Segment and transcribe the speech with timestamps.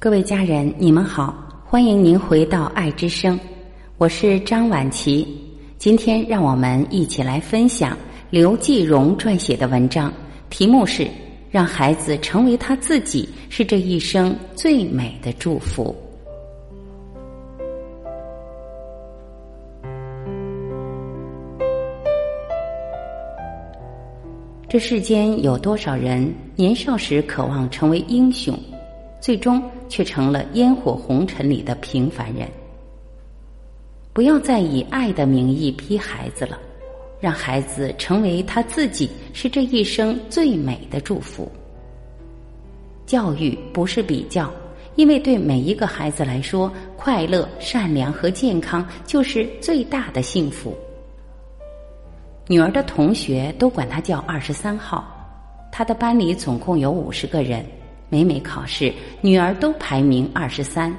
[0.00, 3.36] 各位家人，你们好，欢迎您回到爱之声，
[3.96, 5.26] 我是张婉琪。
[5.76, 7.98] 今天让我们一起来分享
[8.30, 10.12] 刘继荣撰写的文章，
[10.50, 11.02] 题目是
[11.50, 15.92] 《让孩子成为他自己是这一生最美的祝福》。
[24.68, 28.56] 这世间有多少人年少时渴望成为英雄，
[29.20, 32.48] 最终却成了烟火红尘里的平凡人？
[34.12, 36.58] 不要再以爱的名义逼孩子了，
[37.20, 41.50] 让孩子成为他自己，是这一生最美的祝福。
[43.06, 44.52] 教育不是比较，
[44.96, 50.76] 因为对每一个孩子来说，快乐、善良和健康就是最大的幸福。
[52.48, 55.06] 女儿的同学都管她叫二十三号，
[55.70, 57.64] 她的班里总共有五十个人，
[58.08, 60.94] 每每考试，女儿都排名二十三，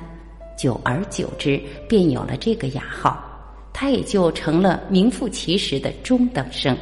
[0.58, 3.18] 久而久之，便有了这个雅号，
[3.74, 6.78] 她也就成了名副其实的中等生。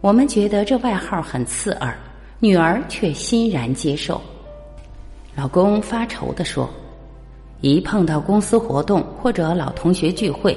[0.00, 1.98] 我们觉得这外号很刺耳，
[2.40, 4.20] 女儿却欣然接受。
[5.34, 6.68] 老公发愁的说
[7.62, 10.56] ：“一碰到公司活动或者老同学聚会。”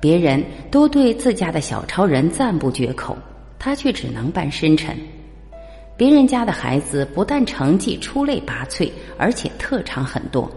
[0.00, 3.16] 别人都对自家的小超人赞不绝口，
[3.58, 4.96] 他却只能扮深沉。
[5.98, 10.48] 别人家的孩子不但成绩出类拔萃，而且特长很多，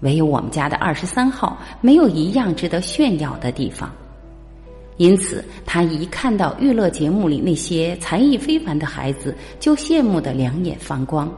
[0.00, 3.90] 唯有我们家的二十三号没有一样值得炫耀的地方。
[4.98, 11.32] 因此，他一看到娱乐节目里那些才艺非凡的孩子，就羡慕的两眼放光。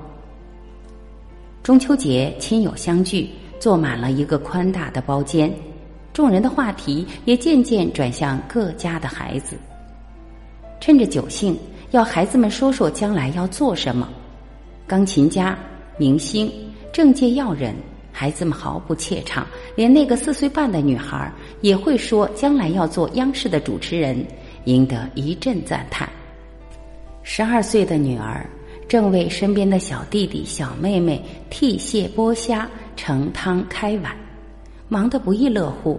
[1.62, 3.30] 中秋节，亲友相聚，
[3.60, 5.50] 坐满了一个宽大的包间。
[6.12, 9.56] 众人的话题也渐渐转向各家的孩子。
[10.80, 11.56] 趁着酒兴，
[11.96, 14.06] 要孩子们说说将来要做什么。
[14.86, 15.58] 钢琴家、
[15.96, 16.52] 明星、
[16.92, 17.74] 政界要人，
[18.12, 19.46] 孩子们毫不怯场。
[19.74, 24.22] 连那个四岁半的女孩也会说将来要做央视的主持人，
[24.66, 26.06] 赢得一阵赞叹。
[27.22, 28.46] 十二岁的女儿
[28.86, 34.14] 正为身边的小弟弟、小妹妹剔蟹、剥虾、盛汤、开碗。
[34.86, 35.98] 忙得不亦乐乎，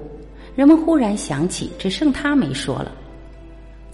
[0.56, 2.92] 人们忽然想起，只剩他没说了。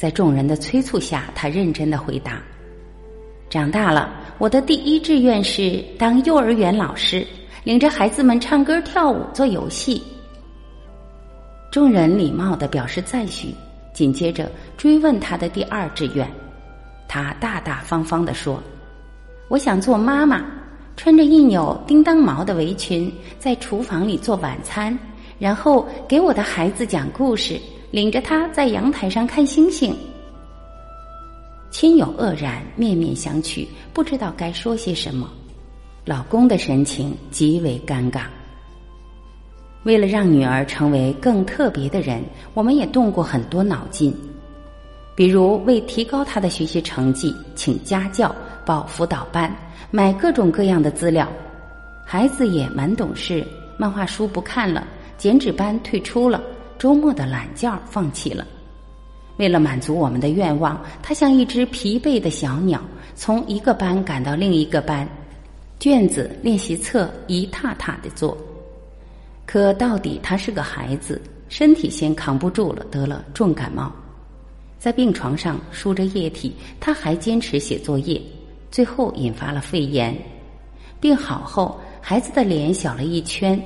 [0.03, 2.43] 在众人的催促下，他认真的回答
[3.49, 7.25] ：“长大了，我的第一志愿是当幼儿园老师，
[7.63, 10.03] 领着孩子们唱歌、跳舞、做游戏。”
[11.71, 13.55] 众人礼貌的表示赞许，
[13.93, 16.29] 紧接着追问他的第二志愿。
[17.07, 18.61] 他大大方方的说
[19.47, 20.43] ：“我想做妈妈。”
[20.97, 23.09] 穿着一扭叮当毛的围裙，
[23.39, 24.99] 在厨房里做晚餐，
[25.39, 27.57] 然后给我的孩子讲故事，
[27.93, 29.95] 领着他在阳台上看星星。
[31.69, 35.31] 亲友愕然，面面相觑，不知道该说些什么。
[36.03, 38.23] 老公的神情极为尴尬。
[39.83, 42.23] 为了让女儿成为更特别的人，
[42.55, 44.11] 我们也动过很多脑筋，
[45.13, 48.35] 比如为提高她的学习成绩，请家教。
[48.65, 49.55] 报辅导班，
[49.91, 51.31] 买各种各样的资料，
[52.03, 53.45] 孩子也蛮懂事。
[53.77, 56.41] 漫画书不看了，剪纸班退出了，
[56.83, 58.45] 周末的懒觉放弃了。
[59.37, 62.81] 为了满足我们的愿望，他像一只疲惫的小鸟，
[63.15, 65.07] 从一个班赶到另一个班，
[65.79, 68.37] 卷子、练习册一沓沓的做。
[69.45, 73.89] 可到底他是个孩子，身体先扛不住了，得了重感冒，
[74.77, 78.21] 在病床上输着液体，他还坚持写作业。
[78.69, 80.13] 最后引发了肺炎，
[80.99, 83.57] 病好后，孩子的脸小了一圈，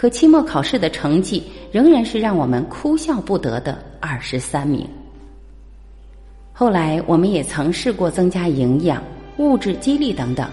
[0.00, 4.88] 可期末考试的成绩仍然是让我们哭笑不得的二十三名。
[6.54, 9.04] 后来我们也曾试过增加营养、
[9.36, 10.48] 物质激励等等，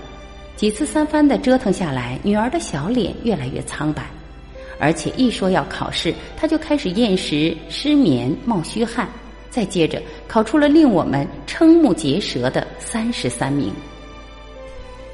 [0.58, 4.04] 几次三番的折腾下来，女儿的小脸越来越苍白，
[4.82, 9.08] 而且一说要考试，她就开始厌食、失眠、冒虚汗。
[9.50, 13.72] 再接着考出了令我们瞠目结舌的三十三名。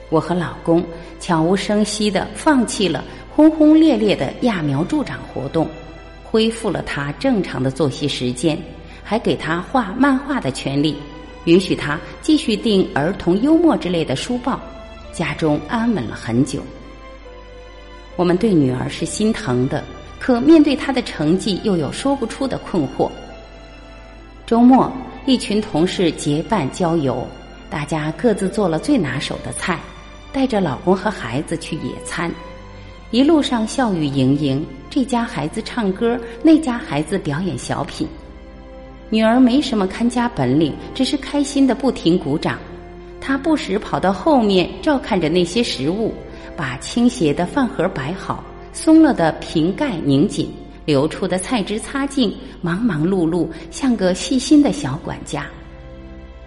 [0.09, 0.83] 我和老公
[1.19, 3.03] 悄无声息的放弃了
[3.35, 5.67] 轰轰烈烈的揠苗助长活动，
[6.23, 8.55] 恢复了他正常的作息时间，
[9.03, 10.95] 还给他画漫画的权利，
[11.45, 14.61] 允许他继续订儿童幽默之类的书报，
[15.11, 16.61] 家中安稳了很久。
[18.15, 19.83] 我们对女儿是心疼的，
[20.19, 23.09] 可面对她的成绩又有说不出的困惑。
[24.45, 24.91] 周末，
[25.25, 27.27] 一群同事结伴郊游，
[27.67, 29.79] 大家各自做了最拿手的菜，
[30.31, 32.31] 带着老公和孩子去野餐。
[33.13, 38.07] 一路上笑语盈盈，这家孩子唱歌，那家孩子表演小品。
[39.11, 42.57] 女儿没什么看家本领，只是开心的不停鼓掌。
[43.21, 46.11] 她不时跑到后面照看着那些食物，
[46.57, 48.43] 把倾斜的饭盒摆好，
[48.73, 50.51] 松了的瓶盖拧紧，
[50.83, 55.45] 流出的菜汁擦净，忙忙碌碌，像个细心的小管家。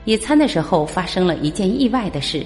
[0.04, 2.44] 野餐的时候，发生了一件意外的事：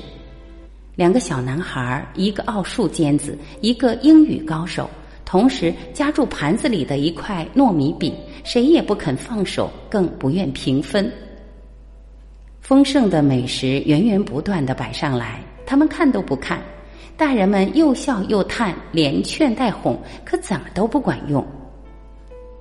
[1.00, 4.90] 两个小男孩，一个奥数尖子，一个英语高手，
[5.24, 8.14] 同时夹住盘子里的一块糯米饼，
[8.44, 11.10] 谁也不肯放手，更不愿平分。
[12.60, 16.60] 丰盛的美食源源不断的摆上来，他们看都不看。
[17.16, 21.42] 大人们又笑又叹，连劝带哄，可怎么都不管用。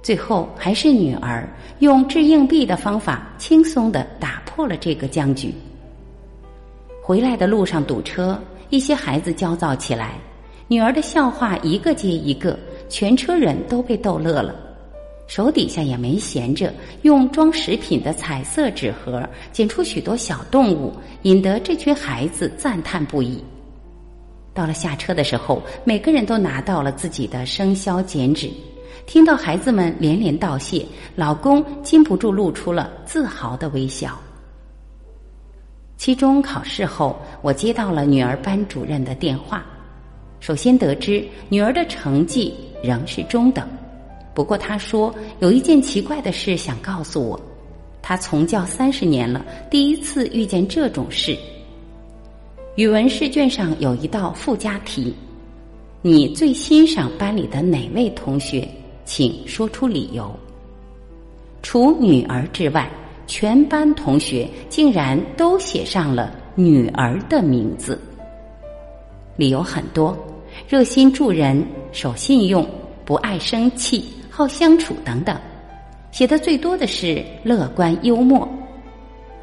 [0.01, 1.45] 最后还是女儿
[1.79, 5.53] 用掷硬币的方法，轻松的打破了这个僵局。
[7.09, 8.39] 回来的路上堵车，
[8.69, 10.19] 一些孩子焦躁起来，
[10.67, 12.55] 女儿的笑话一个接一个，
[12.87, 14.53] 全车人都被逗乐了。
[15.25, 16.71] 手底下也没闲着，
[17.01, 23.43] 用装食品的彩色纸盒剪出许多小动物，引得这群孩子赞叹不已。
[24.53, 28.51] 到了下车的时候，每个人都拿到了自己的生肖剪纸，
[29.07, 30.85] 听到孩子们连连道谢，
[31.15, 34.15] 老公禁不住露出了自豪的微笑。
[35.99, 39.65] 期中考试后，我接到了女儿班主任的电话，
[40.39, 43.67] 首先得知女儿的成绩仍是中等。
[44.33, 47.37] 不过她说有一件奇怪的事想告诉我，
[48.01, 51.37] 他从教三十年了，第一次遇见这种事。
[52.77, 55.13] 语文试卷上有一道附加题：
[56.01, 58.65] 你最欣赏班里的哪位同学？
[59.03, 60.33] 请说出理由。
[61.61, 62.89] 除女儿之外，
[63.29, 68.01] 全班同学竟然都写上了女儿的名字。
[69.37, 70.17] 理由很多：
[70.67, 72.67] 热心助人、守信用、
[73.05, 74.03] 不爱生气。
[74.31, 75.37] 好相处等等，
[76.11, 78.47] 写的最多的是乐观幽默。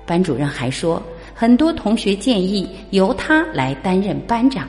[0.06, 1.02] 班主任还说，
[1.34, 4.66] 很多同学建议由他来担任班长。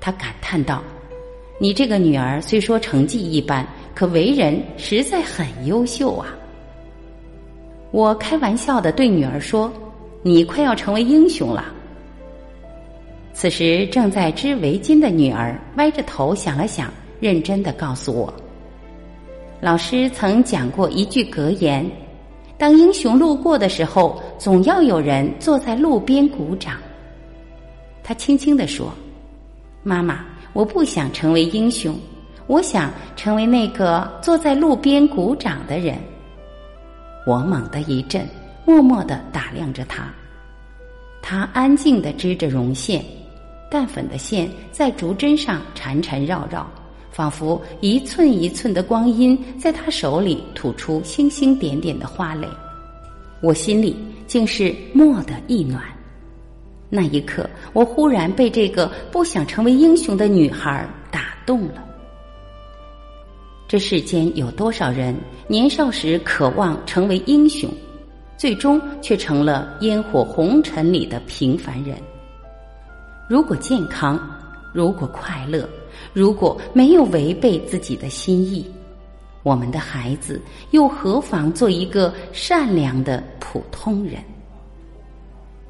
[0.00, 0.82] 他感叹道
[1.60, 6.34] ：“你这个女儿虽说成绩一般，可为人实在很优秀啊。”
[7.92, 9.70] 我开玩笑的对女儿说
[10.22, 11.66] ：“你快要成为英雄了。”
[13.34, 16.90] 此时正在织围巾的女儿歪着头想了想，
[17.20, 18.32] 认真的告诉我。
[19.60, 21.88] 老师曾讲过一句格言
[22.56, 26.76] ：“当英雄路过的时候，总要有人坐在路边鼓掌。”
[28.02, 28.90] 他轻轻地说
[29.84, 30.24] ：“妈妈，
[30.54, 31.94] 我不想成为英雄，
[32.46, 35.96] 我想成为那个坐在路边鼓掌的人。”
[37.26, 38.26] 我猛地一震，
[38.66, 40.12] 默默的打量着他。
[41.20, 43.04] 他安静的织着绒线，
[43.70, 46.68] 淡粉的线在竹针上缠缠绕绕。
[47.10, 52.48] 仿佛一寸一寸的光阴在他手里吐出星星点点的花蕾，
[53.42, 53.94] 我心里
[54.26, 55.82] 竟是蓦的一暖。
[56.88, 61.84] 那一刻，我忽然被这个不想成为英雄的女孩打动了。
[63.72, 65.16] 这世间有多少人
[65.48, 67.70] 年少时渴望成为英雄，
[68.36, 71.96] 最终却成了烟火红尘里的平凡人？
[73.30, 74.20] 如果健康，
[74.74, 75.66] 如果快乐。
[76.12, 78.62] 如果没有违背自己的心意，
[79.42, 80.38] 我们的孩子
[80.72, 84.22] 又何妨做一个善良的普通人？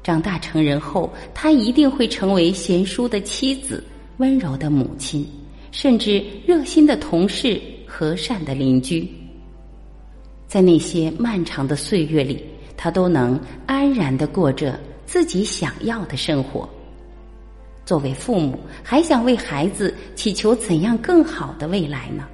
[0.03, 3.81] 长大成人后，他一定会成为贤淑的妻子、
[4.17, 5.25] 温柔的母亲，
[5.71, 7.61] 甚至热心的同事、
[7.95, 9.07] 和善的邻居。
[10.47, 12.43] 在那些漫长的岁月里，
[12.75, 16.67] 他都能安然的过着自己想要的生活。
[17.85, 22.27] 作为父母，还想为孩子祈求怎样更好的未来呢？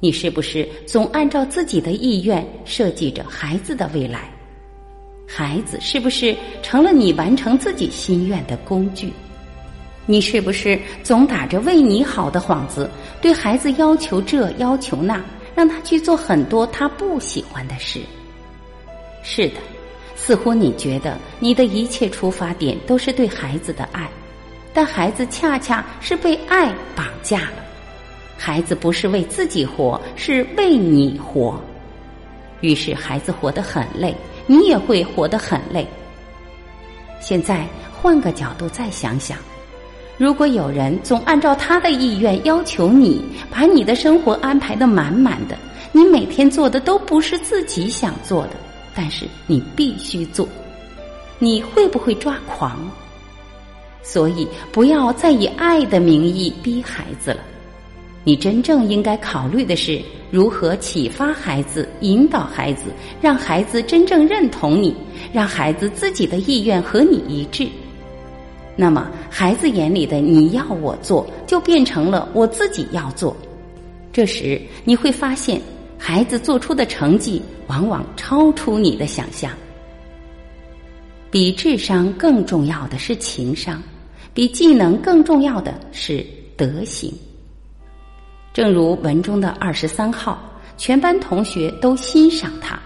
[0.00, 4.30] 你是不是总按照自己的意愿设计着孩子的未来？
[5.26, 9.10] 孩子是不是成了你完成自己心愿的工具？
[10.10, 12.88] 你是不是总打着为你好的幌子，
[13.20, 15.22] 对孩子要求这要求那，
[15.54, 18.00] 让他去做很多他不喜欢的事？
[19.22, 19.56] 是的，
[20.16, 24.08] 似乎你觉得你的一切出发点都是对孩子的爱。
[24.72, 27.62] 但孩子恰恰是被爱绑架了，
[28.38, 31.60] 孩子不是为自己活，是为你活，
[32.62, 34.14] 于是孩子活得很累，
[34.46, 35.86] 你也会活得很累。
[37.20, 39.36] 现在换个角度再想想，
[40.18, 45.56] 如果有人总按照他的意愿要求你，把你的生活安排的满满的，
[45.92, 48.54] 你每天做的都不是自己想做的，
[48.96, 50.46] 但是你必须做，
[51.38, 52.76] 你会不会抓狂？
[54.02, 57.38] 所以，不要再以爱的名义逼孩子了。
[58.24, 62.86] 你真正应该考虑的是如何启发孩子、引导孩子，
[63.20, 64.96] 让孩子真正认同你，
[65.32, 67.68] 让孩子自己的意愿和你一致。
[68.80, 73.36] 那么孩子眼里的你要我做，就变成了我自己要做。
[74.12, 75.60] 这时你会发现，
[75.98, 79.50] 孩子做出的成绩往往超出你的想象。
[81.28, 83.82] 比智商更重要的是情商，
[84.32, 86.24] 比技能更重要的是
[86.56, 87.12] 德行。
[88.54, 90.40] 正如文中的二十三号，
[90.76, 92.80] 全班同学都欣赏他。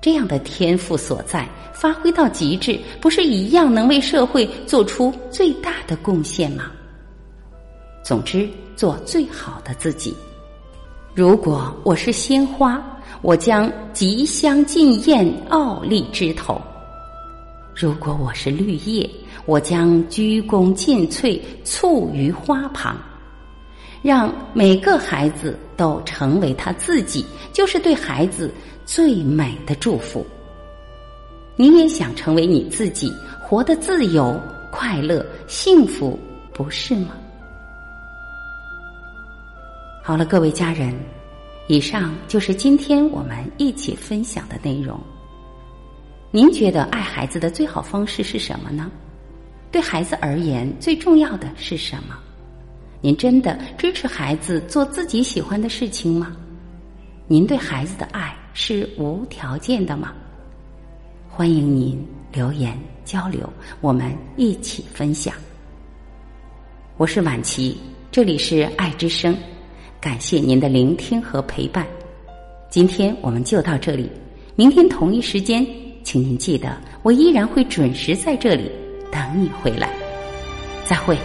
[0.00, 6.70] 这样的天赋所在，发挥到极致，不是一样能为社会做出最大的贡献吗？
[8.02, 10.14] 总之，做最好的自己。
[11.14, 12.80] 如果我是鲜花，
[13.22, 16.60] 我将极香尽艳，傲立枝头；
[17.74, 19.08] 如果我是绿叶，
[19.46, 22.96] 我将鞠躬尽瘁，簇于花旁。
[24.00, 28.54] 让每个孩子都成为他自己，就是对孩子。
[28.88, 30.26] 最美的祝福。
[31.56, 34.40] 你也想成为你自己，活得自由、
[34.72, 36.18] 快乐、幸福，
[36.54, 37.10] 不是吗？
[40.02, 40.98] 好了，各位家人，
[41.66, 44.98] 以上就是今天我们一起分享的内容。
[46.30, 48.90] 您觉得爱孩子的最好方式是什么呢？
[49.70, 52.18] 对孩子而言，最重要的是什么？
[53.02, 56.34] 您真的支持孩子做自己喜欢的事情吗？
[57.26, 58.34] 您对孩子的爱？
[58.60, 60.12] 是无条件的吗？
[61.30, 63.48] 欢迎您留言交流，
[63.80, 65.32] 我们一起分享。
[66.96, 67.78] 我是晚琪，
[68.10, 69.38] 这里是爱之声，
[70.00, 71.86] 感谢您的聆听和陪伴。
[72.68, 74.10] 今天我们就到这里，
[74.56, 75.64] 明天同一时间，
[76.02, 78.72] 请您记得，我依然会准时在这里
[79.12, 79.88] 等你回来。
[80.84, 81.16] 再会。